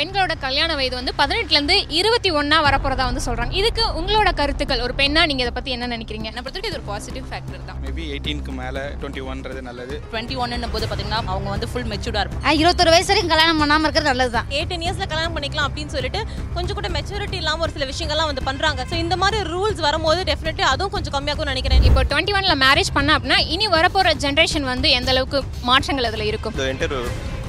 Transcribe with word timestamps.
பெண்களோட 0.00 0.34
கல்யாண 0.44 0.70
வயது 0.78 0.94
வந்து 0.98 1.12
பதினெட்டுலேருந்து 1.18 1.74
இருபத்தி 1.96 2.30
ஒன்றா 2.40 2.58
வரப்போகிறதா 2.66 3.04
வந்து 3.08 3.22
சொல்கிறாங்க 3.24 3.52
இதுக்கு 3.60 3.84
உங்களோட 3.98 4.30
கருத்துக்கள் 4.38 4.82
ஒரு 4.84 4.94
பெண்ணா 5.00 5.22
நீங்கள் 5.30 5.44
இதை 5.46 5.52
பற்றி 5.56 5.70
என்ன 5.76 5.88
நினைக்கிறீங்க? 5.94 6.28
என்னை 6.30 6.42
பொறுத்தவரைக்கும் 6.44 6.72
இது 6.72 6.78
ஒரு 6.80 6.86
பாசிட்டிவ் 6.90 7.26
ஃபேக்டர் 7.30 7.64
தான். 7.68 7.78
மேபி 7.84 8.04
எயிட்டீனுக்கு 8.12 8.52
மேலே 8.60 8.82
டுவெண்ட்டி 9.00 9.22
ஒன்றது 9.32 9.62
நல்லது. 9.68 9.96
டுவெண்ட்டி 10.12 10.36
ஒன்னும் 10.42 10.72
போது 10.74 10.86
பார்த்தீங்கன்னா 10.90 11.20
அவங்க 11.32 11.48
வந்து 11.54 11.68
ஃபுல் 11.72 11.88
மெச்சூர்டாக 11.92 12.22
இருப்பாங்க. 12.24 12.46
ஆ, 12.48 12.58
இருபத்தொரு 12.60 12.92
வயசு 12.94 13.10
வரைக்கும் 13.12 13.32
கல்யாணம் 13.34 13.60
பண்ணாமல் 13.62 13.86
இருக்கிறது 13.88 14.10
நல்லது 14.12 14.32
தான். 14.36 14.48
எயிட்டீன் 14.58 14.84
இயர்ஸில் 14.86 15.10
கல்யாணம் 15.12 15.34
பண்ணிக்கலாம் 15.36 15.68
அப்படின்னு 15.68 15.94
சொல்லிட்டு 15.96 16.22
கொஞ்சம் 16.56 16.78
கூட 16.78 16.90
மெச்சூரிட்டி 16.96 17.38
இல்லாமல் 17.42 17.66
ஒரு 17.66 17.74
சில 17.76 17.88
விஷயங்கள்லாம் 17.92 18.30
வந்து 18.32 18.44
பண்ணுறாங்க 18.48 18.86
ஸோ 18.92 18.96
இந்த 19.04 19.18
மாதிரி 19.24 19.40
ரூல்ஸ் 19.52 19.82
வரும்போது 19.88 20.22
டெஃபினெட்லி 20.30 20.66
அதுவும் 20.72 20.94
கொஞ்சம் 20.96 21.16
கம்மியாகும்னு 21.16 21.54
நினைக்கிறேன். 21.54 21.84
இப்போ 21.90 22.04
டுவெண்ட்டி 22.12 22.36
ஒனில் 22.38 22.60
மேரேஜ் 22.64 22.92
பண்ண 22.98 23.18
அப்படின்னா 23.18 23.40
இனி 23.56 23.68
வரப்போகிற 23.76 24.14
ஜென்ரேஷன் 24.24 24.68
வந்து 24.72 24.90
எந்த 25.00 25.12
அளவுக்கு 25.16 25.40
மாற்றங்கள் 25.70 26.08
அதில் 26.10 26.28
இருக்கும்? 26.30 26.56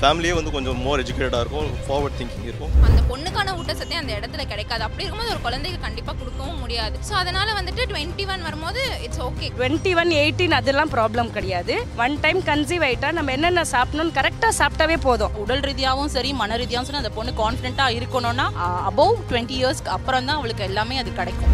ஃபேமிலியே 0.02 0.36
வந்து 0.38 0.52
கொஞ்சம் 0.54 0.80
மோர் 0.84 1.02
எஜுகேட்டடாக 1.02 1.42
இருக்கும் 1.44 1.68
ஃபார்வர்ட் 1.86 2.16
திங்கிங் 2.20 2.46
இருக்கும். 2.50 2.72
அந்த 2.88 3.02
பொண்ணுக்கான 3.10 3.54
ஊட்டச்சத்தே 3.58 3.98
அந்த 4.00 4.12
இடத்துல 4.20 4.44
கிடைக்காது. 4.52 4.84
அப்படி 4.86 5.04
இருக்கும்போது 5.04 5.34
ஒரு 5.34 5.42
குழந்தைக்கு 5.44 5.80
கண்டிப்பாக 5.84 6.16
கொடுக்கவும் 6.22 6.62
முடியாது. 6.64 6.96
ஸோ 7.10 7.14
அதனால 7.20 7.48
வந்துட்டு 7.58 7.84
டுவெண்ட்டி 7.92 8.24
ஒன் 8.34 8.46
வரும்போது 8.48 8.82
it's 9.08 9.22
okay 9.28 9.50
twenty 9.58 9.92
one 10.04 10.14
eighteen 10.22 10.58
அதெல்லாம் 10.60 10.94
ப்ராப்ளம் 10.96 11.30
கிடையாது. 11.38 11.76
ஒன் 12.06 12.16
டைம் 12.24 12.40
கன்சீவ் 12.50 12.86
ஆயிட்டா 12.88 13.12
நம்ம 13.18 13.36
என்னென்ன 13.38 13.66
சாப்பிடணும்னு 13.74 14.18
கரெக்டாக 14.20 14.54
சாப்பிட்டாவே 14.62 14.98
போதும். 15.08 15.36
உடல் 15.44 15.64
ரீதியாகவும் 15.70 16.14
சரி 16.16 16.32
மன 16.42 16.58
ரீதியாகவும் 16.64 16.90
சரி 16.90 17.02
அந்த 17.04 17.14
பொண்ணு 17.20 17.34
கான்ஃபிடென்ட்டாக 17.44 17.98
இருக்கணும்னா 18.00 18.48
அபவ் 18.92 19.16
டுவெண்ட்டி 19.32 19.58
இயர்ஸ்க்கு 19.62 19.96
அப்புறம் 19.98 20.30
தான் 20.32 20.40
அவளுக்கு 20.42 20.68
எல்லாமே 20.72 20.98
அது 21.04 21.14
கிடைக்கும். 21.22 21.54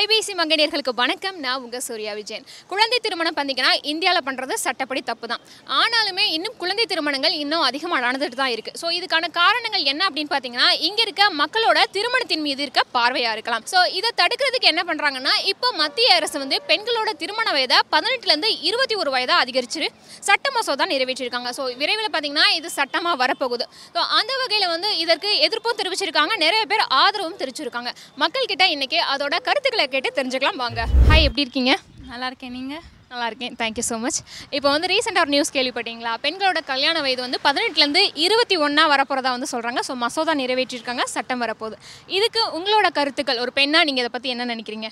IBC 0.00 0.32
மங்கனியர்களுக்கு 0.38 0.92
வணக்கம். 1.00 1.38
நான் 1.44 1.62
உங்கள் 1.62 1.82
சூர்யா 1.86 2.12
விஜயன். 2.18 2.44
குழந்தை 2.70 2.98
திருமணம் 3.04 3.34
பார்த்தீங்கன்னா 3.38 3.72
இந்தியாவில் 3.90 4.24
பண்ணுறது 4.26 4.54
சட்டப்படி 4.62 5.00
தப்பு 5.08 5.26
தான் 5.32 5.42
ஆனாலுமே 5.78 6.24
இன்னும் 6.36 6.54
குழந்தை 6.62 6.84
திருமணங்கள் 6.92 7.34
இன்னும் 7.40 7.64
அதிகமாக 7.68 8.00
நடந்துட்டு 8.04 8.36
தான் 8.40 8.52
இருக்குது 8.54 8.78
ஸோ 8.82 8.86
இதுக்கான 8.98 9.28
காரணங்கள் 9.38 9.84
என்ன 9.92 10.02
அப்படின்னு 10.08 10.30
பார்த்தீங்கன்னா 10.34 10.68
இங்கே 10.88 11.02
இருக்க 11.06 11.24
மக்களோட 11.40 11.80
திருமணத்தின் 11.96 12.44
மீது 12.46 12.62
இருக்க 12.66 12.84
பார்வையாக 12.96 13.34
இருக்கலாம். 13.36 13.66
ஸோ 13.72 13.80
இதை 13.98 14.12
தடுக்கிறதுக்கு 14.20 14.70
என்ன 14.72 14.84
பண்ணுறாங்கன்னா 14.90 15.34
இப்போ 15.52 15.70
மத்திய 15.82 16.14
அரசு 16.20 16.36
வந்து 16.44 16.58
பெண்களோட 16.70 17.12
திருமண 17.24 17.46
வயதை 17.56 17.80
பதினெட்டுலேருந்து 17.96 18.52
இருபத்தி 18.70 18.96
ஒரு 19.02 19.12
வயதாக 19.16 19.42
அதிகரிச்சு 19.46 19.90
சட்ட 20.28 20.46
மசோதா 20.56 20.86
நிறைவேற்றிருக்காங்க. 20.94 21.52
ஸோ 21.58 21.64
விரைவில் 21.82 22.10
பார்த்தீங்கன்னா 22.14 22.46
இது 22.60 22.70
சட்டமாக 22.78 23.16
வரப்போகுது. 23.24 23.66
ஸோ 23.96 24.00
அந்த 24.20 24.32
வகையில் 24.44 24.72
வந்து 24.74 24.90
இதற்கு 25.04 25.32
எதிர்ப்பும் 25.48 25.78
தெரிவிச்சிருக்காங்க. 25.82 26.32
நிறைய 26.46 26.62
பேர் 26.72 26.86
ஆதரவும் 27.02 27.38
தெரிவிச்சிருக்காங்க. 27.44 27.92
மக்கள்கிட்ட 28.24 28.64
இன்னைக்கு 28.76 29.00
அதோட 29.12 29.36
கருத்துக்களை 29.50 29.88
கேட்டு 29.94 30.10
தெரிஞ்சுக்கலாம் 30.18 30.62
வாங்க. 30.64 30.80
ஹாய் 31.10 31.26
எப்படி 31.28 31.44
இருக்கீங்க? 31.46 31.74
நல்லா 32.10 32.26
இருக்கேன். 32.30 32.54
நீங்கள் 32.58 32.82
நல்லா 33.12 33.26
இருக்கேன். 33.30 33.54
தேங்க்யூ 33.60 33.84
ஸோ 33.88 33.96
மச் 34.02 34.18
இப்போ 34.56 34.68
வந்து 34.74 34.88
ரீசெண்டாக 34.92 35.24
ஒரு 35.24 35.32
நியூஸ் 35.34 35.52
கேள்விப்பட்டீங்களா? 35.56 36.12
பெண்களோட 36.24 36.60
கல்யாண 36.72 36.96
வயது 37.04 37.22
வந்து 37.26 37.38
பதினெட்டுலேருந்து 37.46 38.02
இருபத்தி 38.24 38.56
ஒன்றா 38.66 38.84
வரப்போகிறதா 38.94 39.30
வந்து 39.36 39.48
சொல்கிறாங்க 39.54 39.80
ஸோ 39.88 39.94
மசோதா 40.04 40.34
நிறைவேற்றிருக்காங்க. 40.42 41.04
சட்டம் 41.14 41.42
வரப்போகுது. 41.44 41.78
இதுக்கு 42.18 42.42
உங்களோட 42.58 42.88
கருத்துக்கள் 42.98 43.42
ஒரு 43.44 43.54
பெண்ணா 43.60 43.80
நீங்கள் 43.88 44.04
இதை 44.04 44.12
பற்றி 44.16 44.34
என்ன 44.34 44.46
நினைக்கிறீங்க? 44.54 44.90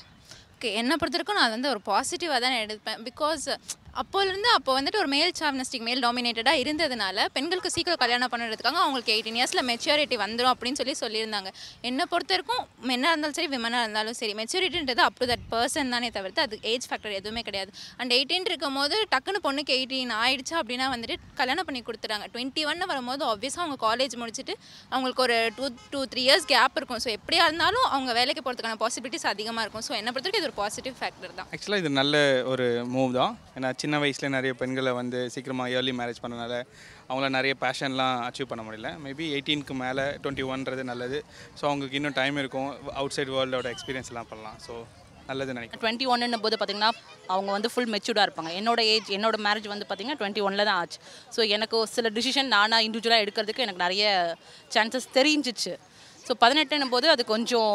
ஓகே. 0.59 0.71
என்னை 0.79 0.95
பொறுத்த 1.01 1.17
வரைக்கும் 1.19 1.41
நான் 1.41 1.53
வந்து 1.57 1.69
ஒரு 1.73 1.81
பாசிட்டிவாக 1.91 2.39
தான் 2.45 2.61
எடுப்பேன். 2.63 3.03
பிகாஸ் 3.11 3.45
அப்போலேருந்து 4.01 4.49
அப்போ 4.57 4.71
வந்துட்டு 4.77 4.99
ஒரு 5.03 5.09
மேல் 5.13 5.33
சாவனஸ்டிக் 5.39 5.85
மேல் 5.87 6.03
டாமினேட்டடாக 6.05 6.61
இருந்ததுனால 6.63 7.25
பெண்களுக்கு 7.37 7.71
சீக்கிரம் 7.75 8.01
கல்யாணம் 8.03 8.31
பண்ணுறதுக்காக 8.33 8.79
அவங்களுக்கு 8.83 9.13
எயிட்டீன் 9.15 9.39
இயர்ஸில் 9.39 9.65
மெச்சூரிட்டி 9.71 10.17
வந்துடும் 10.23 10.51
அப்படின்னு 10.53 10.79
சொல்லி 10.81 10.95
சொல்லியிருந்தாங்க. 11.01 11.51
என்னை 11.89 12.05
பொறுத்த 12.13 12.33
வரைக்கும் 12.35 12.63
மென்னாக 12.91 13.13
இருந்தாலும் 13.13 13.37
சரி 13.39 13.49
விமனாக 13.55 13.85
இருந்தாலும் 13.87 14.17
சரி 14.21 14.35
மெச்சூரிட்டின்றது 14.41 15.03
அப் 15.07 15.17
டு 15.21 15.29
தட் 15.31 15.47
பர்சன் 15.55 15.91
தானே 15.95 16.11
தவிர்த்து 16.19 16.43
அது 16.47 16.59
ஏஜ் 16.73 16.87
ஃபேக்டர் 16.91 17.17
எதுவுமே 17.21 17.43
கிடையாது. 17.49 17.73
அண்ட் 18.01 18.15
எயிட்டீன் 18.19 18.47
இருக்கும் 18.51 18.79
போது 18.81 18.99
டக்குன்னு 19.15 19.41
பொண்ணுக்கு 19.47 19.75
எயிட்டீன் 19.79 20.13
ஆயிடுச்சு 20.25 20.55
அப்படின்னா 20.61 20.89
வந்துட்டு 20.95 21.17
கல்யாணம் 21.41 21.69
பண்ணி 21.71 21.83
கொடுத்துறாங்க 21.89 22.29
டுவெண்ட்டி 22.35 22.65
ஒன் 22.73 22.87
வரும்போது 22.93 23.27
ஆப்வியஸாக 23.33 23.65
அவங்க 23.67 23.79
காலேஜ் 23.89 24.17
முடிச்சுட்டு 24.23 24.57
அவங்களுக்கு 24.93 25.25
ஒரு 25.27 25.39
two 25.59 25.69
two 25.95 26.03
three 26.15 26.25
years 26.29 26.49
gap 26.55 26.79
இருக்கும். 26.83 27.03
ஸோ 27.07 27.11
எப்படியா 27.19 27.47
இருந்தாலும் 27.51 27.89
அவங்க 27.95 28.13
வேலைக்கு 28.21 28.45
போகிறதுக்கான 28.47 28.81
பாசிபிலிட்டிஸ் 28.85 29.29
அதிகமாக 29.35 29.67
இருக்கும். 29.67 29.87
ஸோ 29.91 29.95
என்னை 30.01 30.13
பொறுத்த 30.13 30.27
வரைக்கும் 30.29 30.45
இது 30.45 30.48
ஒரு 30.49 30.55
பாசிட்டிவ் 30.61 30.95
ஃபேக்டர் 30.99 31.33
தான். 31.39 31.49
ஆக்சுவலாக 31.55 31.83
இது 31.83 31.91
நல்ல 32.01 32.17
ஒரு 32.53 32.67
மூவ் 32.95 33.11
தான். 33.21 33.33
ஏன்னா 33.57 33.71
சின்ன 33.83 33.99
வயசில் 34.03 34.35
நிறைய 34.37 34.53
பெண்களை 34.61 34.93
வந்து 34.99 35.19
சீக்கிரமாக 35.35 35.75
ஏர்லி 35.79 35.93
மேரேஜ் 35.99 36.21
பண்ணனால 36.25 36.55
அவங்கள 37.09 37.29
நிறைய 37.39 37.55
பேஷன்லாம் 37.65 38.17
அச்சீவ் 38.27 38.51
பண்ண 38.53 38.63
முடியல. 38.69 38.91
மேபி 39.07 39.27
எயிட்டீனுக்கு 39.35 39.75
மேலே 39.83 40.05
டுவெண்ட்டி 40.23 40.47
ஒன்றது 40.55 40.85
நல்லது. 40.93 41.19
ஸோ 41.59 41.65
அவங்களுக்கு 41.71 41.99
இன்னும் 42.01 42.17
டைம் 42.21 42.39
இருக்கும். 42.43 42.71
அவுட் 43.01 43.17
சைட் 43.17 43.33
வேர்ல்டோட 43.35 43.69
எக்ஸ்பீரியன்ஸ்லாம் 43.75 44.31
பண்ணலாம். 44.31 44.57
ஸோ 44.67 44.75
நல்லது 45.31 45.57
நினைக்கிறேன். 45.57 45.83
டுவெண்ட்டி 45.85 46.07
ஒன்னும் 46.13 46.45
போது 46.47 46.57
பார்த்தீங்கன்னா 46.61 46.91
அவங்க 47.35 47.51
வந்து 47.57 47.71
ஃபுல் 47.73 47.91
மெச்சூர்டாக 47.95 48.27
இருப்பாங்க. 48.29 48.53
என்னோட 48.61 48.81
ஏஜ் 48.95 49.11
என்னோட 49.17 49.39
மேரேஜ் 49.47 49.69
வந்து 49.75 49.87
பார்த்தீங்கன்னா 49.89 50.21
டுவெண்ட்டி 50.23 50.45
ஒனில் 50.49 50.67
தான் 50.71 50.79
ஆச்சு. 50.83 50.99
ஸோ 51.35 51.41
எனக்கு 51.57 51.77
ஒரு 51.81 51.91
சில 51.97 52.11
டிசிஷன் 52.19 52.51
நானாக 52.57 52.87
இண்டிவிஜுவலாக 52.87 53.25
எடுக்கிறதுக்கு 53.27 53.67
எனக்கு 53.67 53.85
நிறைய 53.87 54.07
சான்சஸ் 54.77 55.09
தெரிஞ்சிச்சு. 55.19 55.75
ஸோ 56.29 56.35
பதினெட்டுன்னும் 56.43 56.95
போது 56.95 57.07
அது 57.13 57.23
கொஞ்சம் 57.35 57.75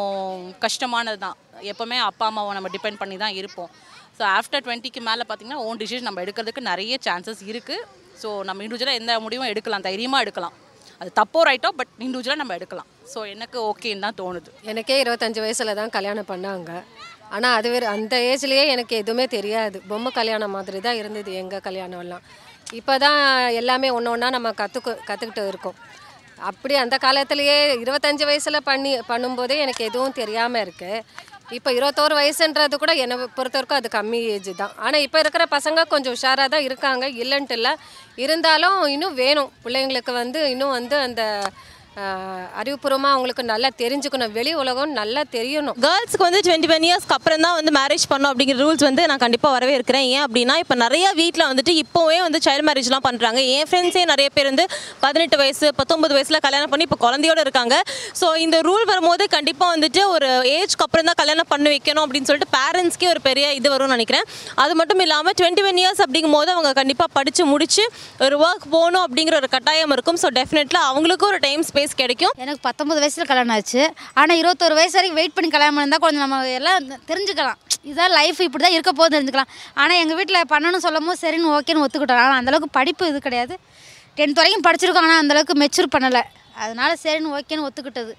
கஷ்டமானது 0.64 1.18
தான் 1.26 1.36
எப்போவுமே 1.70 1.96
அப்பா 2.08 2.26
அம்மாவை 2.30 2.50
நம்ம 2.56 2.68
டிபெண்ட் 2.74 3.00
பண்ணி 3.02 3.16
தான் 3.22 3.36
இருப்போம். 3.40 3.70
ஸோ 4.18 4.22
ஆஃப்டர் 4.36 4.62
டுவெண்ட்டிக்கு 4.66 5.00
மேலே 5.08 5.22
பார்த்தீங்கன்னா 5.28 5.62
ஓன் 5.68 5.80
டிசிஷன் 5.80 6.06
நம்ம 6.08 6.20
எடுக்கிறதுக்கு 6.24 6.62
நிறைய 6.68 6.98
சான்சஸ் 7.06 7.42
இருக்குது 7.52 7.86
ஸோ 8.20 8.28
நம்ம 8.48 8.62
இண்டிவிஜுவலாக 8.66 9.00
எந்த 9.00 9.16
முடிவும் 9.24 9.50
எடுக்கலாம் 9.52 9.86
தைரியமாக 9.88 10.24
எடுக்கலாம். 10.24 10.54
அது 11.00 11.10
தப்போ 11.20 11.40
ரைட்டோ 11.48 11.70
பட் 11.78 11.92
இண்டிவிஜுவலாக 12.06 12.40
நம்ம 12.42 12.54
எடுக்கலாம். 12.58 12.88
ஸோ 13.12 13.18
எனக்கு 13.32 13.58
ஓகேன்னு 13.70 14.04
தான் 14.06 14.18
தோணுது. 14.20 14.50
எனக்கே 14.72 14.98
இருபத்தஞ்சி 15.04 15.40
வயசில் 15.44 15.78
தான் 15.80 15.92
கல்யாணம் 15.96 16.30
பண்ணாங்க. 16.30 16.70
ஆனால் 17.34 17.54
அது 17.58 17.68
வேறு 17.74 17.86
அந்த 17.96 18.14
ஏஜ்லேயே 18.30 18.64
எனக்கு 18.74 18.94
எதுவுமே 19.02 19.26
தெரியாது. 19.36 19.76
பொம்மை 19.90 20.10
கல்யாணம் 20.20 20.54
மாதிரி 20.56 20.80
தான் 20.86 21.00
இருந்தது 21.02 21.32
எங்கள் 21.42 21.64
கல்யாணம்லாம். 21.68 22.24
இப்போ 22.80 22.94
தான் 23.06 23.20
எல்லாமே 23.60 23.88
ஒன்று 23.96 24.12
ஒன்றா 24.14 24.28
நம்ம 24.36 24.52
கற்றுக்கு 24.62 24.92
கற்றுக்கிட்டு 25.08 25.42
இருக்கோம். 25.52 25.78
அப்படி 26.50 26.74
அந்த 26.84 26.96
காலத்துலேயே 27.04 27.56
இருபத்தஞ்சி 27.84 28.24
வயசில் 28.30 28.66
பண்ணி 28.70 28.92
பண்ணும்போதே 29.10 29.56
எனக்கு 29.64 29.82
எதுவும் 29.90 30.18
தெரியாமல் 30.20 30.62
இருக்குது 30.64 30.98
இப்போ 31.56 31.70
இருபத்தோரு 31.78 32.14
வயசுன்றது 32.18 32.76
கூட 32.82 32.92
என்னை 33.04 33.16
பொறுத்த 33.38 33.56
வரைக்கும் 33.58 33.80
அது 33.80 33.88
கம்மி 33.96 34.20
ஏஜ் 34.34 34.48
தான். 34.60 34.72
ஆனால் 34.84 35.02
இப்போ 35.06 35.18
இருக்கிற 35.22 35.44
பசங்க 35.56 35.80
கொஞ்சம் 35.92 36.14
உஷாராக 36.16 36.48
தான் 36.54 36.64
இருக்காங்க. 36.68 37.04
இல்லைன்ட்டு 37.22 37.56
இல்லை. 37.58 37.72
இருந்தாலும் 38.24 38.76
இன்னும் 38.94 39.18
வேணும். 39.22 39.50
பிள்ளைங்களுக்கு 39.64 40.12
வந்து 40.22 40.40
இன்னும் 40.54 40.74
வந்து 40.78 40.96
அந்த 41.06 41.22
அறிவுபூர்வமாக 42.60 43.14
அவங்களுக்கு 43.14 43.42
நல்லா 43.52 43.68
தெரிஞ்சுக்கணும். 43.82 44.32
வெளி 44.36 44.52
உலகம் 44.62 44.92
நல்லா 45.00 45.22
தெரியணும். 45.36 45.76
கேர்ள்ஸ்க்கு 45.84 46.24
வந்து 46.26 46.40
டுவெண்ட்டி 46.46 46.70
ஒன் 46.76 46.86
இயர்ஸ்க்கு 46.88 47.14
அப்புறம் 47.16 47.42
தான் 47.46 47.56
வந்து 47.58 47.72
மேரேஜ் 47.78 48.06
பண்ணணும் 48.12 48.30
அப்படிங்கிற 48.32 48.58
ரூல்ஸ் 48.64 48.84
வந்து 48.88 49.02
நான் 49.10 49.22
கண்டிப்பாக 49.24 49.52
வரவே 49.56 49.74
இருக்கிறேன் 49.78 50.06
ஏன் 50.14 50.24
அப்படின்னா 50.26 50.54
இப்போ 50.62 50.76
நிறைய 50.84 51.06
வீட்டில் 51.20 51.44
வந்துட்டு 51.50 51.74
இப்போவே 51.82 52.18
வந்து 52.26 52.38
சைல்ட் 52.46 52.66
மேரேஜ்லாம் 52.68 53.04
பண்ணுறாங்க 53.08 53.40
என் 53.56 53.68
ஃப்ரெண்ட்ஸே 53.70 54.04
நிறைய 54.12 54.28
பேர் 54.36 54.48
வந்து 54.50 54.64
பதினெட்டு 55.04 55.38
வயசு 55.42 55.68
பத்தொம்பது 55.80 56.16
வயசில் 56.18 56.40
கல்யாணம் 56.46 56.72
பண்ணி 56.72 56.86
இப்போ 56.88 56.98
குழந்தையோட 57.04 57.40
இருக்காங்க. 57.46 57.76
ஸோ 58.20 58.28
இந்த 58.44 58.56
ரூல் 58.68 58.84
வரும்போது 58.92 59.26
கண்டிப்பாக 59.36 59.70
வந்துட்டு 59.76 60.02
ஒரு 60.14 60.30
ஏஜ்க்கு 60.56 60.84
அப்புறம் 60.86 61.08
தான் 61.10 61.18
கல்யாணம் 61.22 61.50
பண்ணி 61.52 61.70
வைக்கணும் 61.74 62.04
அப்படின்னு 62.06 62.28
சொல்லிட்டு 62.30 62.50
பேரண்ட்ஸ்க்கே 62.58 63.08
ஒரு 63.14 63.22
பெரிய 63.28 63.46
இது 63.60 63.70
வரும்னு 63.74 63.96
நினைக்கிறேன். 63.96 64.26
அது 64.64 64.74
மட்டும் 64.80 65.02
இல்லாமல் 65.06 65.36
டுவெண்ட்டி 65.42 65.64
ஒன் 65.70 65.80
இயர்ஸ் 65.84 66.02
அப்படிங்கும் 66.06 66.36
போது 66.38 66.52
அவங்க 66.56 66.72
கண்டிப்பாக 66.80 67.10
படித்து 67.18 67.44
முடித்து 67.52 67.86
ஒரு 68.26 68.36
ஒர்க் 68.48 68.68
போகணும் 68.76 69.04
அப்படிங்கிற 69.06 69.36
ஒரு 69.42 69.50
கட்டாயம் 69.56 69.94
இருக்கும். 69.98 70.20
ஸோ 70.24 70.30
டெஃபினெட்லாக 70.40 70.90
அவங்களுக்கும் 70.92 71.32
ஒரு 71.32 71.40
டைம் 71.46 71.64
ஸ்பேஸ் 71.70 71.82
கிடைக்கும். 72.00 72.32
எனக்கு 72.42 72.60
பத்தொம்பது 72.68 73.00
வயசில் 73.02 73.28
கல்யாணம் 73.30 73.54
ஆச்சு. 73.56 73.82
ஆனால் 74.20 74.38
இருபத்தொரு 74.40 74.74
வயசு 74.78 74.94
வரைக்கும் 74.98 75.18
வெயிட் 75.20 75.34
பண்ணி 75.36 75.50
கல்யாணம் 75.54 75.80
இருந்தால் 75.82 76.02
கொஞ்சம் 76.04 76.24
நம்ம 76.24 76.38
எல்லாம் 76.58 76.88
தெரிஞ்சுக்கலாம். 77.10 77.58
இதுதான் 77.88 78.14
லைஃப் 78.18 78.40
இப்படி 78.46 78.62
தான் 78.64 78.76
இருக்க 78.76 78.92
போது 79.00 79.12
தெரிஞ்சுக்கலாம். 79.16 79.50
ஆனால் 79.80 79.98
எங்கள் 80.02 80.18
வீட்டில் 80.20 80.40
பண்ணணும்னு 80.52 80.84
சொல்லும் 80.86 81.08
போது 81.10 81.20
சரின்னு 81.24 81.52
ஓகேன்னு 81.56 81.84
ஒத்துக்கிட்டோம். 81.86 82.22
ஆனால் 82.24 82.38
அந்தளவுக்கு 82.40 82.70
படிப்பு 82.78 83.10
இது 83.12 83.20
கிடையாது. 83.26 83.56
டென்த் 84.18 84.40
வரைக்கும் 84.40 84.66
படிச்சிருக்கோம் 84.68 85.06
ஆனால் 85.08 85.20
அந்தளவுக்கு 85.22 85.56
மெச்சூர் 85.64 85.94
பண்ணலை. 85.96 86.22
அதனால் 86.64 86.94
சரின்னு 87.04 87.34
ஓகேன்னு 87.38 87.66
ஒத்துக்கிட்டது. 87.68 88.14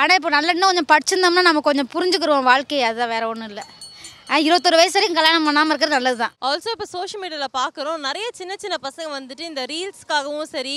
ஆனால் 0.00 0.16
இப்போ 0.18 0.30
நல்ல 0.36 0.48
இன்னும் 0.54 0.70
கொஞ்சம் 0.70 0.90
படிச்சிருந்தோம்னா 0.94 1.44
நம்ம 1.48 1.62
கொஞ்சம் 1.68 1.90
புரிஞ்சுக்கிறோம் 1.94 2.48
வாழ்க்கையை. 2.52 2.84
அதுதான் 2.88 3.12
வேறு 3.14 3.28
ஒன்றும் 3.32 3.50
இல்லை. 3.52 3.64
இருபத்தொரு 4.36 4.76
வயசு 4.78 4.94
வரைக்கும் 4.96 5.18
கல்யாணம் 5.18 5.46
பண்ணாமல் 5.48 5.72
இருக்கிறது 5.72 5.96
நல்லது 5.96 6.18
தான் 6.22 6.32
ஆல்சோ 6.48 6.70
இப்போ 6.74 6.86
சோஷியல் 6.94 7.20
மீடியாவில் 7.22 7.52
பார்க்குறோம் 7.58 8.02
நிறைய 8.06 8.26
சின்ன 8.38 8.52
சின்ன 8.62 8.76
பசங்க 8.84 9.06
வந்துட்டு 9.14 9.44
இந்த 9.50 9.62
ரீல்ஸ்க்காகவும் 9.70 10.48
சரி 10.54 10.74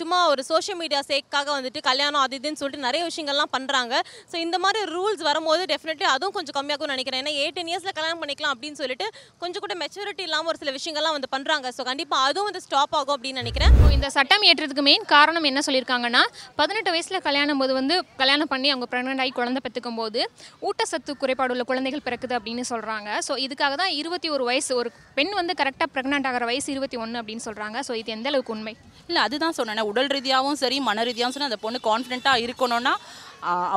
சும்மா 0.00 0.18
ஒரு 0.32 0.42
சோஷியல் 0.48 0.78
மீடியா 0.80 1.00
சேக்காக 1.10 1.48
வந்துட்டு 1.56 1.80
கல்யாணம் 1.88 2.22
அது 2.24 2.38
இதுன்னு 2.38 2.60
சொல்லிட்டு 2.62 2.86
நிறைய 2.88 3.02
விஷயங்கள்லாம் 3.10 3.52
பண்ணுறாங்க 3.56 3.94
ஸோ 4.32 4.36
இந்த 4.46 4.58
மாதிரி 4.64 4.82
ரூல்ஸ் 4.94 5.22
வரும்போது 5.28 5.62
டெஃபினெட்லி 5.72 6.06
அதுவும் 6.14 6.34
கொஞ்சம் 6.36 6.56
கம்மியாகும்னு 6.58 6.96
நினைக்கிறேன். 6.96 7.22
ஏன்னா 7.24 7.34
எயிட்டீன் 7.44 7.70
இயர்ஸில் 7.72 7.96
கல்யாணம் 7.98 8.20
பண்ணிக்கலாம் 8.24 8.54
அப்படின்னு 8.56 8.80
சொல்லிட்டு 8.82 9.06
கொஞ்சம் 9.44 9.64
கூட 9.66 9.76
மெச்சூரிட்டி 9.84 10.24
இல்லாமல் 10.28 10.52
ஒரு 10.54 10.60
சில 10.64 10.72
விஷயங்கள்லாம் 10.78 11.16
வந்து 11.18 11.30
பண்ணுறாங்க 11.36 11.72
ஸோ 11.78 11.88
கண்டிப்பாக 11.90 12.28
அதுவும் 12.28 12.48
வந்து 12.50 12.62
ஸ்டாப் 12.66 12.94
ஆகும் 13.00 13.16
அப்படின்னு 13.16 13.42
நினைக்கிறேன். 13.44 13.74
இந்த 13.96 14.10
சட்டம் 14.18 14.46
ஏற்றதுக்கு 14.50 14.86
மெயின் 14.90 15.08
காரணம் 15.14 15.48
என்ன 15.52 15.62
சொல்லியிருக்காங்கன்னா 15.68 16.22
பதினெட்டு 16.60 16.92
வயசில் 16.96 17.24
கல்யாணம் 17.30 17.62
போது 17.64 17.74
வந்து 17.80 17.96
கல்யாணம் 18.22 18.52
பண்ணி 18.54 18.70
அவங்க 18.74 18.88
ப்ரெக்னென்ட் 18.92 19.24
ஆகி 19.26 19.34
குழந்தை 19.40 19.62
பெற்றுக்கும் 19.66 20.00
போது 20.02 20.22
ஊட்டச்சத்து 20.68 21.20
குறைபாடு 21.24 21.52
உள்ள 21.56 21.66
குழந்தைகள் 21.72 22.06
பிறக்குது 22.08 22.36
அப்படின்னு 22.40 22.70
சொல்கிறாங்க 22.74 23.10
ஸோ 23.26 23.32
இதுக்காக 23.44 23.74
தான் 23.74 23.92
இருபத்தி 23.94 24.28
ஒரு 24.30 24.44
வயசு 24.44 24.72
ஒரு 24.74 24.88
பெண் 25.14 25.32
வந்து 25.32 25.54
கரெக்டாக 25.58 25.88
ப்ரெக்னென்ட் 25.94 26.26
ஆகிற 26.26 26.44
வயசு 26.44 26.68
இருபத்தி 26.72 26.96
ஒன்று 26.96 27.20
அப்படின்னு 27.20 27.44
சொல்கிறாங்க 27.44 27.78
ஸோ 27.88 27.94
இது 27.94 28.10
எந்த 28.12 28.28
அளவுக்கு 28.28 28.54
உண்மை? 28.54 28.74
இல்லை 29.08 29.22
அதுதான் 29.22 29.56
சொன்னேன் 29.56 29.88
உடல் 29.88 30.10
ரீதியாகவும் 30.12 30.60
சரி 30.60 30.76
மன 30.82 31.04
ரீதியாகவும் 31.04 31.36
சரி 31.36 31.44
அந்த 31.44 31.58
பொண்ணு 31.58 31.80
கான்ஃபிடென்ட்டாக 31.84 32.44
இருக்கணும்னா 32.44 32.94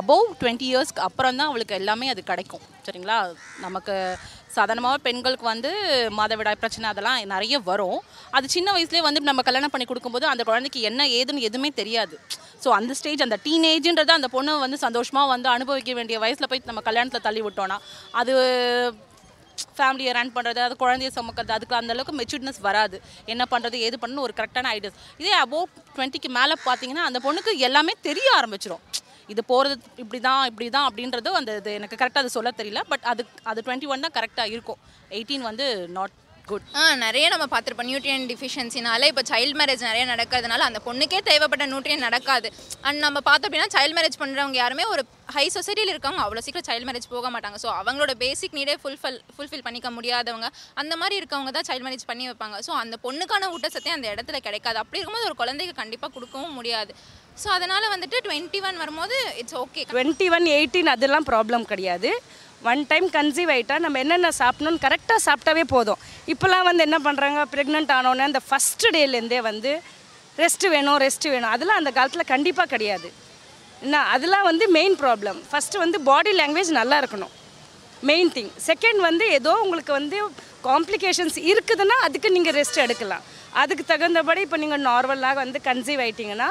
அபோவ் 0.00 0.28
டுவெண்ட்டி 0.40 0.66
இயர்ஸ்க்கு 0.70 1.06
அப்புறம் 1.06 1.38
தான் 1.40 1.50
அவளுக்கு 1.50 1.78
எல்லாமே 1.80 2.06
அது 2.12 2.22
கிடைக்கும். 2.30 2.64
சரிங்களா? 2.86 3.16
நமக்கு 3.64 3.94
சாதாரணமாக 4.56 4.98
பெண்களுக்கு 5.06 5.44
வந்து 5.52 5.70
மாதவிடாய் 6.18 6.60
பிரச்சனை 6.62 6.86
அதெல்லாம் 6.90 7.18
நிறைய 7.32 7.56
வரும். 7.70 7.98
அது 8.36 8.46
சின்ன 8.56 8.68
வயசுலேயே 8.76 9.02
வந்து 9.08 9.20
நம்ம 9.30 9.42
கல்யாணம் 9.48 9.72
பண்ணி 9.74 9.86
கொடுக்கும்போது 9.90 10.26
அந்த 10.32 10.44
குழந்தைக்கு 10.50 10.80
என்ன 10.90 11.08
ஏதுன்னு 11.18 11.46
எதுவுமே 11.48 11.70
தெரியாது. 11.80 12.14
ஸோ 12.62 12.68
அந்த 12.78 12.92
ஸ்டேஜ் 12.98 13.24
அந்த 13.26 13.36
டீனேஜ்ன்றதை 13.46 14.14
அந்த 14.18 14.28
பொண்ணு 14.36 14.52
வந்து 14.64 14.78
சந்தோஷமாக 14.86 15.32
வந்து 15.34 15.48
அனுபவிக்க 15.56 15.92
வேண்டிய 15.98 16.18
வயசில் 16.24 16.50
போய் 16.52 16.68
நம்ம 16.70 16.82
கல்யாணத்தில் 16.88 17.26
தள்ளி 17.28 17.42
விட்டோன்னா 17.46 17.76
அது 18.20 18.32
ஃபேமிலியை 19.76 20.12
ரன் 20.16 20.32
பண்ணுறது 20.36 20.60
அது 20.64 20.74
குழந்தைய 20.82 21.10
சுமக்கிறது 21.16 21.52
அதுக்கு 21.56 21.78
அந்த 21.78 21.92
அளவுக்கு 21.94 22.14
மெச்சூர்னஸ் 22.20 22.60
வராது. 22.68 22.96
என்ன 23.32 23.44
பண்ணுறது 23.52 23.76
ஏது 23.86 23.96
பண்ணணும் 24.02 24.24
ஒரு 24.26 24.34
கரெக்டான 24.40 24.70
ஐடியாஸ் 24.76 24.98
இதே 25.22 25.34
அபோவ் 25.44 25.68
டுவெண்ட்டிக்கு 25.96 26.30
மேலே 26.38 26.56
பார்த்தீங்கன்னா 26.68 27.04
அந்த 27.08 27.20
பொண்ணுக்கு 27.26 27.52
எல்லாமே 27.68 27.94
தெரிய 28.08 28.28
ஆரம்பிச்சிடும் 28.38 28.84
இது 29.32 29.42
போகிறது 29.50 29.74
இப்படி 30.02 30.20
தான் 30.28 30.42
இப்படி 30.50 30.66
தான் 30.76 30.86
அப்படின்றது 30.88 31.30
அந்த 31.40 31.52
இது 31.60 31.72
எனக்கு 31.78 31.98
கரெக்டாக 32.00 32.24
அது 32.24 32.36
சொல்ல 32.36 32.50
தெரியல. 32.60 32.80
பட் 32.92 33.04
அது 33.12 33.22
அது 33.50 33.62
டுவெண்ட்டி 33.66 33.90
ஒன் 33.92 34.04
தான் 34.06 34.16
கரெக்டாக 34.18 34.54
இருக்கும். 34.54 34.80
எயிட்டீன் 35.16 35.48
வந்து 35.50 35.66
நாட் 35.96 36.14
குட் 36.50 36.66
ஆ 36.80 36.82
நிறைய 37.04 37.26
நம்ம 37.34 37.46
பார்த்துருப்போம். 37.52 37.88
நியூட்ரியன் 37.90 38.24
டிஃபிஷியன்சினால 38.30 39.08
இப்போ 39.12 39.22
சைல்ட் 39.30 39.56
மேரேஜ் 39.60 39.82
நிறைய 39.88 40.04
நடக்கிறதுனால 40.12 40.64
அந்த 40.68 40.80
பொண்ணுக்கே 40.86 41.20
தேவைப்பட்ட 41.28 41.66
நியூட்ரியன் 41.72 42.04
நடக்காது. 42.06 42.48
அண்ட் 42.86 43.00
நம்ம 43.06 43.18
பார்த்தோம் 43.28 43.48
அப்படின்னா 43.50 43.74
சைல்ட் 43.76 43.96
மேரேஜ் 43.98 44.18
பண்ணுறவங்க 44.22 44.58
யாருமே 44.62 44.86
ஒரு 44.94 45.04
ஹை 45.36 45.46
சொசைட்டியில் 45.56 45.92
இருக்கவங்க 45.94 46.22
அவ்வளோ 46.24 46.42
சீக்கிரம் 46.46 46.66
சைல்ட் 46.70 46.86
மேரேஜ் 46.88 47.08
போக 47.14 47.30
மாட்டாங்க. 47.34 47.58
ஸோ 47.64 47.68
அவங்களோட 47.80 48.12
பேசிக் 48.24 48.56
நீடே 48.58 48.76
ஃபுல்ஃபில் 48.82 49.20
ஃபுல்ஃபில் 49.36 49.64
பண்ணிக்க 49.68 49.90
முடியாதவங்க 49.98 50.48
அந்த 50.82 50.96
மாதிரி 51.02 51.16
இருக்கவங்க 51.20 51.52
தான் 51.58 51.68
சைல்ட் 51.70 51.86
மேரேஜ் 51.86 52.08
பண்ணி 52.10 52.26
வைப்பாங்க. 52.30 52.58
ஸோ 52.68 52.74
அந்த 52.82 52.98
பொண்ணுக்கான 53.06 53.50
ஊட்டச்சத்தே 53.54 53.94
அந்த 53.98 54.08
இடத்துல 54.14 54.40
கிடைக்காது. 54.48 54.80
அப்படி 54.82 55.00
இருக்கும்போது 55.00 55.30
ஒரு 55.30 55.38
குழந்தைக்கு 55.42 55.76
கண்டிப்பாக 55.82 56.12
கொடுக்கவும் 56.16 56.56
முடியாது. 56.60 56.92
ஸோ 57.42 57.48
அதனால் 57.56 57.92
வந்துட்டு 57.94 58.18
டுவெண்ட்டி 58.26 58.60
ஒன் 58.68 58.82
வரும்போது 58.82 59.16
it's 59.40 59.58
okay 59.64 59.82
twenty 59.94 60.28
one 60.36 60.46
eighteen 60.58 60.92
அதெல்லாம் 60.96 61.26
ப்ராப்ளம் 61.32 61.66
கிடையாது. 61.72 62.10
ஒன் 62.70 62.82
டைம் 62.90 63.06
கன்சீவ் 63.16 63.50
ஆகிட்டா 63.54 63.76
நம்ம 63.84 63.98
என்னென்ன 64.04 64.30
சாப்பிட்ணுன்னு 64.40 64.80
கரெக்டாக 64.86 65.20
சாப்பிட்டாவே 65.26 65.64
போதும். 65.74 66.00
இப்போலாம் 66.32 66.66
வந்து 66.68 66.82
என்ன 66.86 66.98
பண்ணுறாங்க 67.06 67.42
ப்ரெக்னென்ட் 67.54 67.92
ஆனோடனே 67.96 68.24
அந்த 68.30 68.40
ஃபஸ்ட்டு 68.48 68.92
டேலேருந்தே 68.96 69.40
வந்து 69.50 69.72
ரெஸ்ட்டு 70.42 70.70
வேணும் 70.74 70.98
ரெஸ்ட்டு 71.04 71.32
வேணும். 71.34 71.52
அதெல்லாம் 71.54 71.80
அந்த 71.80 71.90
காலத்தில் 71.98 72.30
கண்டிப்பாக 72.34 72.68
கிடையாது. 72.74 73.08
என்ன? 73.84 73.98
அதெல்லாம் 74.14 74.46
வந்து 74.50 74.64
மெயின் 74.76 74.96
ப்ராப்ளம் 75.02 75.38
ஃபஸ்ட்டு 75.50 75.82
வந்து 75.84 75.98
பாடி 76.08 76.30
லாங்குவேஜ் 76.40 76.70
நல்லா 76.80 76.96
இருக்கணும். 77.02 77.34
மெயின் 78.10 78.30
திங் 78.36 78.52
செகண்ட் 78.68 79.00
வந்து 79.08 79.24
ஏதோ 79.38 79.52
உங்களுக்கு 79.64 79.92
வந்து 80.00 80.18
காம்ப்ளிகேஷன்ஸ் 80.68 81.38
இருக்குதுன்னா 81.50 81.96
அதுக்கு 82.06 82.28
நீங்கள் 82.36 82.56
ரெஸ்ட் 82.58 82.80
எடுக்கலாம். 82.84 83.24
அதுக்கு 83.62 83.84
தகுந்தபடி 83.92 84.40
இப்போ 84.46 84.58
நீங்கள் 84.62 84.84
நார்மலாக 84.88 85.36
வந்து 85.44 85.60
கன்சீவ் 85.68 86.02
ஆகிட்டிங்கன்னா 86.04 86.48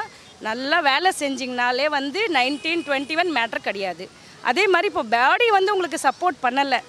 நல்லா 0.48 0.78
வேலை 0.88 1.10
செஞ்சிங்கனாலே 1.20 1.86
வந்து 1.98 2.20
நைன்டீன் 2.38 2.84
டுவெண்ட்டி 2.88 3.16
ஒன் 3.20 3.32
மேட்ரு 3.36 3.60
கிடையாது. 3.68 4.06
அதே 4.50 4.64
மாதிரி 4.74 4.88
இப்போ 4.92 5.04
பாடி 5.16 5.46
வந்து 5.56 5.72
உங்களுக்கு 5.74 5.98
சப்போர்ட் 6.06 6.38
பண்ணலை. 6.46 6.80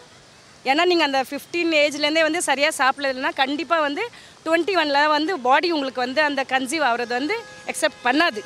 ஏன்னா 0.70 0.84
நீங்கள் 0.92 1.08
அந்த 1.10 1.20
ஃபிஃப்டீன் 1.28 1.74
ஏஜ்லேருந்தே 1.82 2.24
வந்து 2.28 2.42
சரியாக 2.48 2.74
சாப்பிடலைன்னா 2.80 3.32
கண்டிப்பாக 3.42 3.86
வந்து 3.88 4.04
டுவெண்ட்டி 4.46 4.74
ஒனில் 4.82 5.12
வந்து 5.16 5.34
பாடி 5.48 5.68
உங்களுக்கு 5.76 6.02
வந்து 6.06 6.22
அந்த 6.30 6.42
கன்சீவ் 6.54 6.86
ஆகிறது 6.90 7.14
வந்து 7.20 7.36
அக்செப்ட் 7.72 8.02
பண்ணாது. 8.08 8.42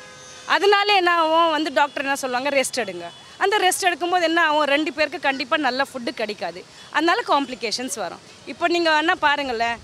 அதனால 0.54 0.86
என்ன 1.00 1.10
ஆகும்? 1.20 1.50
வந்து 1.56 1.70
டாக்டர் 1.80 2.04
என்ன 2.06 2.16
சொல்லுவாங்க? 2.22 2.50
ரெஸ்ட் 2.58 2.80
எடுங்க. 2.84 3.06
அந்த 3.44 3.56
ரெஸ்ட் 3.66 3.86
எடுக்கும்போது 3.88 4.24
என்ன 4.30 4.40
ஆகும்? 4.48 4.66
ரெண்டு 4.74 4.90
பேருக்கு 4.96 5.20
கண்டிப்பாக 5.28 5.64
நல்ல 5.66 5.82
ஃபுட்டு 5.90 6.12
கிடைக்காது. 6.20 6.60
அதனால 6.96 7.22
காம்ப்ளிகேஷன்ஸ் 7.32 7.96
வரும். 8.04 8.22
இப்போ 8.52 8.66
நீங்கள் 8.74 8.98
என்ன 9.02 9.14
பாருங்களேன். 9.26 9.78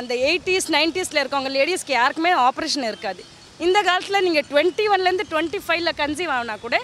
அந்த 0.00 0.12
எயிட்டிஸ் 0.28 0.68
நைன்ட்டீஸில் 0.76 1.20
இருக்கவங்க 1.22 1.50
லேடிஸ்க்கு 1.56 1.94
யாருக்குமே 2.00 2.32
ஆப்ரேஷன் 2.46 2.86
இருக்காது. 2.90 3.22
இந்த 3.66 3.78
காலத்தில் 3.88 4.24
நீங்கள் 4.26 4.46
டுவெண்ட்டி 4.50 4.84
ஒன்லேருந்து 4.94 5.26
டுவெண்ட்டி 5.32 5.60
ஃபைவ்ல 5.66 5.92
கன்சீவ் 6.00 6.32
ஆகினா 6.36 6.56
கூட 6.66 6.76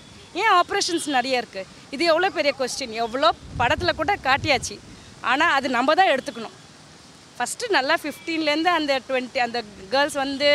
ஏன் 0.43 0.53
ஆப்ரேஷன்ஸ் 0.61 1.07
நிறைய 1.17 1.41
இருக்குது 1.43 1.71
இது 1.95 2.03
எவ்வளோ 2.13 2.29
பெரிய 2.39 2.53
கொஸ்டின் 2.61 2.95
எவ்வளோ 3.05 3.31
படத்தில் 3.61 3.99
கூட 4.01 4.13
காட்டியாச்சு. 4.29 4.77
ஆனால் 5.31 5.55
அது 5.57 5.67
நம்ம 5.79 5.95
தான் 6.01 6.13
எடுத்துக்கணும். 6.15 6.57
ஃபஸ்ட்டு 7.37 7.71
நல்லா 7.77 7.95
ஃபிஃப்டீன்லேருந்து 8.01 8.71
அந்த 8.79 8.93
டுவெண்ட்டி 9.07 9.39
அந்த 9.47 9.59
கேர்ள்ஸ் 9.93 10.19
வந்து 10.25 10.51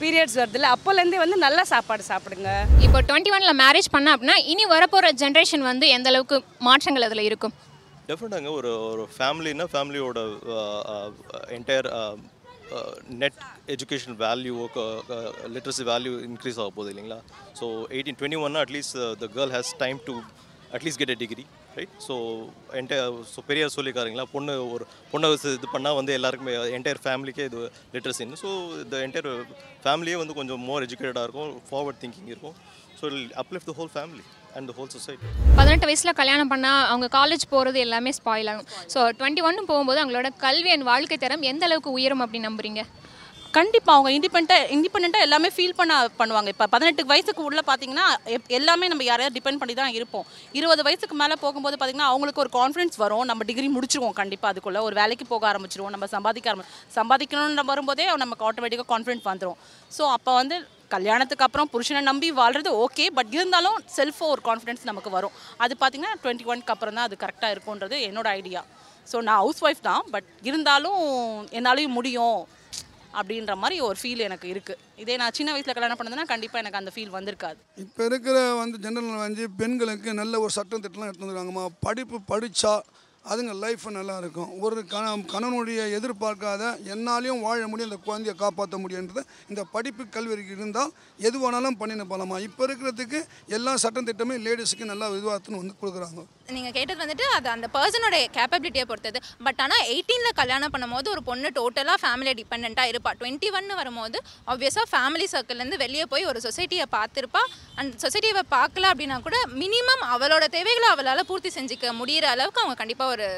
பீரியட்ஸ் 0.00 0.36
வருதுல்ல 0.40 0.68
அப்போலேருந்தே 0.74 1.18
வந்து 1.22 1.38
நல்லா 1.46 1.62
சாப்பாடு 1.72 2.04
சாப்பிடுங்க. 2.10 2.50
இப்போ 2.86 2.98
டுவெண்ட்டி 3.08 3.32
ஒனில் 3.36 3.58
மேரேஜ் 3.62 3.88
பண்ண 3.94 4.14
அப்படின்னா 4.14 4.36
இனி 4.52 4.66
வரப்போகிற 4.74 5.08
ஜென்ரேஷன் 5.22 5.64
வந்து 5.70 5.88
எந்த 5.96 6.08
அளவுக்கு 6.12 6.36
மாற்றங்கள் 6.68 7.06
அதில் 7.08 7.28
இருக்கும்? 7.30 7.54
டெஃபினட்டாங்க 8.10 8.50
ஒரு 8.58 8.70
ஒரு 8.90 9.02
ஃபேமிலினா 9.16 9.66
ஃபேமிலியோட 9.72 10.20
entire 11.56 11.88
net 13.22 13.38
education 13.74 14.16
value 14.24 14.54
literacy 15.56 15.84
value 15.92 16.12
increase 16.28 16.60
ஆக 16.64 16.70
போகுது 16.76 16.92
இல்லைங்களா? 16.92 17.20
ஸோ 17.60 17.66
எயிட்டீன் 17.96 18.18
டுவெண்ட்டி 18.20 18.40
ஒன்னா 18.48 18.62
at least 18.66 18.96
the 19.22 19.28
girl 19.36 19.54
has 19.56 19.72
time 19.84 20.00
to 20.08 20.14
at least 20.76 21.00
get 21.02 21.14
a 21.14 21.18
degree 21.22 21.44
right 21.78 21.94
so 22.06 22.14
entire 22.80 23.16
so 23.32 23.40
Periyar 23.48 23.74
சொல்லிக்காரங்களா? 23.76 24.24
பொண்ணு 24.34 24.54
ஒரு 24.74 24.84
பொண்ணை 25.12 25.28
இது 25.58 25.68
பண்ணால் 25.74 25.98
வந்து 26.00 26.12
எல்லாருக்குமே 26.18 26.54
uh, 26.60 26.66
என்டையர் 26.76 27.02
ஃபேமிலிக்கே 27.04 27.46
இது 27.50 27.60
லிட்ரஸின்னு 27.94 28.40
ஸோ 28.44 28.50
இந்த 28.84 28.96
என்டையர் 29.06 29.30
ஃபேமிலியே 29.84 30.18
வந்து 30.22 30.36
கொஞ்சம் 30.40 30.62
மோர் 30.70 30.86
எஜுகேட்டடாக 30.86 31.26
இருக்கும் 31.28 31.52
ஃபார்வர்ட் 31.68 32.00
திங்கிங் 32.04 32.30
இருக்கும். 32.34 32.56
So 33.00 33.06
uplift 33.34 33.70
the 33.70 33.74
whole 33.78 33.92
family 33.94 34.24
and 34.54 34.68
the 34.70 34.74
whole 34.78 34.88
society 34.88 35.26
பதினெட்டு 35.56 35.86
வயசில் 35.86 36.12
கல்யாணம் 36.12 36.50
பண்ணால் 36.50 36.86
அவங்க 36.86 37.08
காலேஜ் 37.18 37.44
போகிறது 37.48 37.78
எல்லாமே 37.80 38.10
ஸ்பாயில் 38.10 38.50
ஆகும். 38.52 38.66
ஸோ 38.94 38.98
டுவெண்ட்டி 39.18 39.42
ஒன்னு 39.42 39.64
போகும்போது 39.64 40.00
அவங்களோட 40.02 40.30
கல்வி 40.36 40.70
அண்ட் 40.70 40.82
வாழ்க்கை 40.82 41.16
தரம் 41.16 41.42
எந்த 41.42 41.64
அளவுக்கு 41.64 41.90
உயரும் 41.90 42.24
அப்படின்னு 42.24 42.48
நம்புறீங்க? 42.50 42.82
கண்டிப்பாக 43.52 43.96
அவங்க 43.96 44.10
இண்டிபெண்ட்டாக 44.10 44.66
இண்டிபெண்ட்டாக 44.74 45.26
எல்லாமே 45.26 45.48
ஃபீல் 45.54 45.76
பண்ண 45.76 46.08
பண்ணுவாங்க. 46.18 46.46
இப்போ 46.46 46.66
பதினெட்டு 46.66 47.06
வயசுக்கு 47.06 47.42
உள்ள 47.42 47.60
பார்த்தீங்கன்னா 47.66 48.04
எப்- 48.24 48.48
எல்லாமே 48.48 48.88
நம்ம 48.88 49.04
யாரையாவது 49.04 49.36
டிபெண்ட் 49.38 49.58
பண்ணி 49.58 49.74
தான் 49.74 49.92
இருப்போம். 49.92 50.26
இருபது 50.52 50.82
வயசுக்கு 50.82 51.14
மேலே 51.14 51.36
போகும்போது 51.40 51.76
பார்த்தீங்கன்னா 51.76 52.10
அவங்களுக்கு 52.12 52.40
ஒரு 52.40 52.50
கான்ஃபிடன்ஸ் 52.58 52.96
வரும். 52.96 53.24
நம்ம 53.24 53.44
டிகிரி 53.44 53.68
முடிச்சிருவோம் 53.68 54.12
கண்டிப்பாக 54.12 54.52
அதுக்குள்ளே. 54.52 54.80
ஒரு 54.80 54.94
வேலைக்கு 54.94 55.26
போக 55.26 55.52
ஆரம்பிச்சிருவோம். 55.52 55.88
நம்ம 55.88 56.06
சம்பாதிக்க 56.06 56.50
ஆரம்பி 56.52 56.66
சம்பாதிக்கணும்னு 56.94 57.64
வரும்போதே 57.64 58.06
நமக்கு 58.16 58.46
ஆட்டோமேட்டிக்காக 58.50 58.90
கான்ஃபிடென்ட் 58.94 59.26
வந்துடும் 59.32 59.58
ஸோ 59.98 60.02
அப்போ 60.10 60.34
வந்து 60.34 60.58
கல்யாணத்துக்கு 60.94 61.46
அப்புறம் 61.46 61.70
புருஷனை 61.72 62.02
நம்பி 62.10 62.28
வாழ்றது 62.40 62.70
ஓகே 62.84 63.06
பட் 63.18 63.32
இருந்தாலும் 63.36 63.78
செல்ஃபாக 63.96 64.32
ஒரு 64.34 64.42
கான்ஃபிடன்ஸ் 64.48 64.88
நமக்கு 64.90 65.10
வரும். 65.16 65.34
அது 65.64 65.74
பார்த்தீங்கன்னா 65.82 66.14
டுவெண்ட்டி 66.22 66.48
ஒன்க்கு 66.52 66.74
அப்புறம் 66.74 66.96
தான் 66.98 67.08
அது 67.08 67.16
கரெக்டாக 67.24 67.54
இருக்கும்ன்றது 67.54 67.98
என்னோட 68.08 68.28
ஐடியா 68.40 68.62
ஸோ 69.10 69.18
நான் 69.28 69.40
ஹவுஸ் 69.42 69.62
ஒய்ஃப் 69.66 69.86
தான் 69.90 70.02
பட் 70.14 70.30
இருந்தாலும் 70.48 71.02
என்னாலையும் 71.58 71.96
முடியும் 71.98 72.40
அப்படின்ற 73.20 73.52
மாதிரி 73.62 73.76
ஒரு 73.86 73.96
ஃபீல் 74.00 74.24
எனக்கு 74.26 74.46
இருக்குது 74.54 74.80
இதே 75.02 75.14
நான் 75.20 75.36
சின்ன 75.38 75.52
வயசில் 75.54 75.76
கல்யாணம் 75.76 75.98
பண்ணதுன்னா 76.00 76.26
கண்டிப்பாக 76.32 76.62
எனக்கு 76.62 76.80
அந்த 76.80 76.90
ஃபீல் 76.94 77.14
வந்திருக்காது. 77.16 77.58
இப்போ 77.84 78.02
இருக்கிற 78.10 78.36
வந்து 78.62 78.76
ஜென்ரல் 78.84 79.08
வந்து 79.26 79.44
பெண்களுக்கு 79.60 80.12
நல்ல 80.20 80.40
ஒரு 80.44 80.52
சட்டம் 80.58 80.82
திட்டம்லாம் 80.84 81.10
எடுத்து 81.10 81.24
வந்துருக்காங்கம்மா. 81.24 81.64
படிப்பு 81.86 82.18
படித்தா 82.32 82.74
அதுங்க 83.24 83.52
லைஃப் 83.62 83.82
நல்லாயிருக்கும் 83.96 84.52
ஒரு 84.64 84.80
கண 84.92 85.06
கணவனுடைய 85.32 85.80
எதிர்பார்க்காத 85.96 86.62
என்னாலையும் 86.92 87.42
வாழ 87.46 87.58
முடியும் 87.70 87.90
அந்த 87.90 87.98
குழந்தைய 88.06 88.32
காப்பாற்ற 88.42 88.76
முடியுன்றது 88.84 89.22
இந்த 89.50 89.62
படிப்பு 89.74 90.04
கல்வி 90.14 90.36
இருந்தால் 90.54 90.92
எது 91.28 91.36
வேணாலும் 91.42 91.78
பண்ணின்னு 91.80 92.06
போகலாமா 92.12 92.38
இப்போ 92.48 92.64
இருக்கிறதுக்கு 92.66 93.20
எல்லா 93.58 93.74
சட்டம் 93.84 94.08
திட்டமே 94.08 94.36
லேடிஸுக்கு 94.46 94.90
நல்லா 94.92 95.08
விவாதத்துன்னு 95.16 95.62
வந்து 95.62 95.80
கொடுக்குறாங்க. 95.80 96.24
நீங்கள் 96.56 96.74
கேட்டது 96.78 97.00
வந்துட்டு 97.02 97.26
அது 97.36 97.48
அந்த 97.54 97.68
பர்சனோட 97.76 98.16
கேப்பபிலிட்டியை 98.38 98.86
பொறுத்தது. 98.90 99.20
பட் 99.46 99.60
ஆனால் 99.64 99.84
எயிட்டீனில் 99.92 100.38
கல்யாணம் 100.40 100.74
பண்ணும்போது 100.74 101.08
ஒரு 101.14 101.22
பொண்ணு 101.28 101.50
டோட்டலாக 101.60 101.98
ஃபேமிலி 102.04 102.34
டிபெண்ட்டாக 102.40 102.92
இருப்பா. 102.92 103.12
டுவெண்ட்டி 103.20 103.50
ஒன்னு 103.60 103.80
வரும்போது 103.82 104.18
ஆப்வியஸாக 104.54 104.86
ஃபேமிலி 104.94 105.28
சர்க்கிள்லேருந்து 105.34 105.82
வெளியே 105.84 106.06
போய் 106.14 106.28
ஒரு 106.32 106.40
சொசைட்டியை 106.48 106.88
பார்த்துருப்பா. 106.96 107.44
அண்ட் 107.78 107.94
சொசைட்டியை 108.04 108.44
பார்க்கல 108.58 108.90
அப்படின்னா 108.92 109.18
கூட 109.28 109.38
மினிமம் 109.62 110.04
அவளோட 110.16 110.44
தேவைகளை 110.58 110.90
அவளால் 110.96 111.28
பூர்த்தி 111.30 111.52
செஞ்சுக்க 111.58 111.96
முடியிற 112.02 112.26
அளவுக்கு 112.34 112.62
அவங்க 112.64 112.78
கண்டிப்பாக 112.82 113.14
ஒரு 113.16 113.28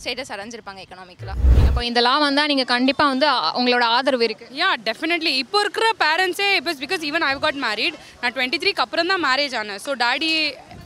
ஸ்டேட்டஸ் 0.00 0.30
அடைஞ்சிருப்பாங்க 0.34 0.80
எக்கனாமிக்கலாக 0.82 1.46
அப்போ 1.68 1.82
இந்த 1.86 2.00
லா 2.06 2.12
வந்தால் 2.24 2.50
நீங்கள் 2.50 2.68
கண்டிப்பாக 2.72 3.12
வந்து 3.12 3.28
உங்களோட 3.58 3.84
ஆதரவு 3.94 4.24
இருக்குது 4.26 4.56
யா 4.60 4.68
டெஃபினெட்லி 4.88 5.32
இப்போ 5.42 5.58
இருக்கிற 5.64 5.86
பேரண்ட்ஸே 6.02 6.48
இப்போ 6.58 6.72
because 6.84 7.02
even 7.08 7.24
I've 7.30 7.40
got 7.44 7.58
married 7.64 7.96
நான் 8.20 8.34
டுவெண்ட்டி 8.36 8.60
த்ரீக்கு 8.62 8.84
அப்புறம் 8.84 9.10
தான் 9.12 9.22
மேரேஜ் 9.26 9.56
ஆனேன். 9.60 9.80
So 9.86 9.92
daddy 10.04 10.30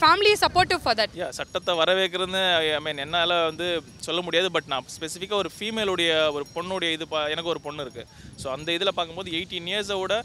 family 0.02 0.32
supportive 0.42 0.80
for 0.84 0.96
that 1.00 1.14
ya 1.18 1.28
சட்டத்தை 1.30 1.72
வரவேற்கிறதுன்னு 1.80 2.42
ஐ 2.58 2.80
மீன் 2.86 3.02
என்னால் 3.04 3.34
வந்து 3.48 3.66
சொல்ல 4.00 4.20
முடியாது 4.20 4.48
பட் 4.50 4.68
நான் 4.68 4.88
ஸ்பெசிஃபிக்காக 4.94 5.42
ஒரு 5.44 5.50
ஃபீமேலுடைய 5.56 6.12
ஒரு 6.36 6.44
பொண்ணுடைய 6.54 6.90
இது 6.90 7.06
பா 7.08 7.20
எனக்கு 7.28 7.52
ஒரு 7.54 7.60
பொண்ணு 7.60 7.84
இருக்குது 7.86 8.08
ஸோ 8.42 8.48
அந்த 8.48 8.68
இதில் 8.72 8.96
பார்க்கும்போது 8.96 9.30
எயிட்டீன் 9.32 9.70
இயர்ஸை 9.72 9.98
விட 10.00 10.16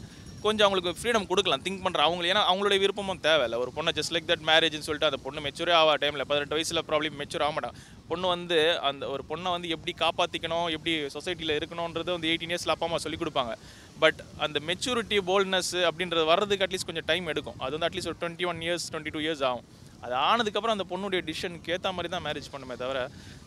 கொஞ்சம் 0.42 0.66
அவங்களுக்கு 0.66 1.00
ஃப்ரீடம் 1.00 1.26
கொடுக்கலாம் 1.30 1.62
திங்க் 1.66 1.82
பண்ணுற 1.84 2.00
அவங்க 2.06 2.26
ஏன்னா 2.32 2.42
அவங்களுடைய 2.50 2.78
விருப்பமும் 2.84 3.20
தேவையில்ல. 3.26 3.56
ஒரு 3.64 3.70
பொண்ணை 3.76 3.92
ஜஸ்ட் 3.98 4.12
லைக் 4.14 4.28
தட் 4.30 4.44
மேரேஜ்னு 4.50 4.86
சொல்லிட்டு 4.88 5.08
அந்த 5.10 5.20
பொண்ணு 5.24 5.44
மெச்சூரே 5.46 5.74
ஆக 5.80 5.96
டைமில் 6.02 6.26
பதினெட்டு 6.30 6.56
வயசில் 6.56 6.82
ப்ராப்ளம் 6.88 7.18
மெச்சூர் 7.22 7.44
ஆக 7.46 7.52
மாட்டான். 7.52 7.78
பொண்ணு 8.08 8.26
வந்து 8.28 8.58
அந்த 8.90 9.08
ஒரு 9.14 9.24
பொண்ணை 9.30 9.50
வந்து 9.56 9.68
எப்படி 9.68 9.94
காப்பாற்றிக்கணும் 10.04 10.68
எப்படி 10.76 10.92
சொசைட்டியில் 11.16 11.56
இருக்கணுன்றது 11.58 12.10
வந்து 12.16 12.30
எயிட்டீன் 12.32 12.54
இயர்ஸில் 12.54 12.74
அப்பா 12.74 12.86
அம்மா 12.86 12.98
சொல்லிக் 12.98 13.22
கொடுப்பாங்க. 13.22 13.54
பட் 13.98 14.20
அந்த 14.38 14.60
மெச்சூரிட்டி 14.66 15.18
போல்ட்னஸ் 15.30 15.72
அப்படின்றது 15.90 16.24
வர்றதுக்கு 16.32 16.66
அட்லீஸ்ட் 16.66 16.90
கொஞ்சம் 16.90 17.08
டைம் 17.12 17.26
எடுக்கும். 17.26 17.58
அது 17.58 17.78
வந்து 17.78 17.88
அட்லீஸ்ட் 17.88 18.12
ஒரு 18.12 18.20
twenty 18.22 18.46
one 18.46 18.60
years 18.68 18.88
twenty 18.92 19.12
two 19.16 19.22
years 19.26 19.44
ஆகும். 19.50 19.66
அது 20.04 20.14
ஆனதுக்கப்புறம் 20.28 20.76
அந்த 20.76 20.86
பொண்ணுடைய 20.90 21.20
டிசிஷனுக்கு 21.28 21.72
ஏற்ற 21.74 21.92
மாதிரி 21.96 22.08
தான் 22.14 22.24
மேரேஜ் 22.26 22.50
பண்ணுமே 22.54 22.74
தவிர 22.82 22.98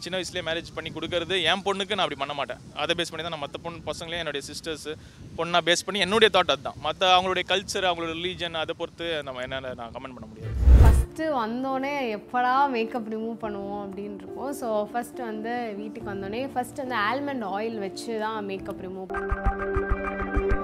சின்ன 0.03 0.15
வயசுலேயே 0.17 0.45
மேரேஜ் 0.49 0.69
பண்ணி 0.77 0.89
கொடுக்கறது 0.97 1.35
என் 1.51 1.63
பொண்ணுக்கு 1.67 1.95
நான் 1.95 2.05
அப்படி 2.05 2.19
பண்ண 2.23 2.33
மாட்டேன். 2.39 2.61
அதை 2.83 2.95
பேஸ் 2.99 3.11
பண்ணி 3.11 3.25
தான் 3.25 3.35
நான் 3.35 3.43
மற்ற 3.45 3.59
பொண்ணு 3.65 3.87
பசங்களையும் 3.91 4.23
என்னுடைய 4.23 4.43
சிஸ்டர்ஸ் 4.49 4.87
பொண்ணாக 5.39 5.63
பேஸ் 5.69 5.85
பண்ணி 5.87 6.05
என்னுடைய 6.05 6.29
தாட் 6.35 6.53
அதுதான். 6.55 6.79
மற்ற 6.87 7.01
அவங்களுடைய 7.15 7.45
கல்ச்சர் 7.51 7.87
அவங்களோட 7.89 8.13
ரிலீஜன் 8.19 8.61
அதை 8.63 8.75
பொறுத்து 8.81 9.07
நம்ம 9.27 9.43
என்னால் 9.47 9.69
நான் 9.81 9.95
கமெண்ட் 9.97 10.17
பண்ண 10.17 10.27
முடியாது. 10.31 10.53
ஃபஸ்ட்டு 10.81 11.25
வந்தோடனே 11.41 11.93
எப்படா 12.17 12.53
மேக்கப் 12.75 13.09
ரிமூவ் 13.15 13.37
பண்ணுவோம் 13.45 13.81
அப்படின்னு 13.85 14.19
இருக்கோம் 14.21 14.53
ஸோ 14.61 14.69
ஃபஸ்ட்டு 14.91 15.27
வந்து 15.29 15.53
வீட்டுக்கு 15.79 16.11
வந்தோடனே 16.13 16.43
ஃபஸ்ட்டு 16.53 16.83
வந்து 16.85 16.99
ஆல்மண்ட் 17.07 17.47
ஆயில் 17.55 17.79
வச்சு 17.85 18.11
தான் 18.25 18.39
மேக்கப் 18.51 18.83
ரிமூவ் 18.87 19.09
பண்ணுவோம். 19.13 20.61